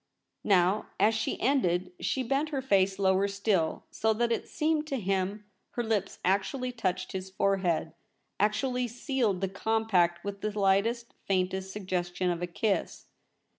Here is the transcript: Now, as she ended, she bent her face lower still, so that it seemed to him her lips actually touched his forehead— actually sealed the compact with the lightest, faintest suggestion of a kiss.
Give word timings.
Now, 0.43 0.87
as 0.99 1.13
she 1.13 1.39
ended, 1.39 1.91
she 1.99 2.23
bent 2.23 2.49
her 2.49 2.63
face 2.63 2.97
lower 2.97 3.27
still, 3.27 3.83
so 3.91 4.13
that 4.13 4.31
it 4.31 4.47
seemed 4.49 4.87
to 4.87 4.99
him 4.99 5.45
her 5.73 5.83
lips 5.83 6.17
actually 6.25 6.71
touched 6.71 7.11
his 7.11 7.29
forehead— 7.29 7.93
actually 8.39 8.87
sealed 8.87 9.41
the 9.41 9.47
compact 9.47 10.23
with 10.23 10.41
the 10.41 10.57
lightest, 10.59 11.13
faintest 11.25 11.71
suggestion 11.71 12.31
of 12.31 12.41
a 12.41 12.47
kiss. 12.47 13.05